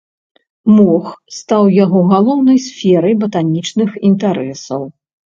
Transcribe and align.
Мох 0.75 1.05
стаў 1.39 1.67
яго 1.83 1.99
галоўнай 2.13 2.57
сферай 2.67 3.13
батанічных 3.23 3.89
інтарэсаў. 4.09 4.81